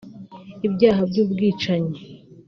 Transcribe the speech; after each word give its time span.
ibyaha 0.67 1.01
by’ubwicanyi 1.09 1.97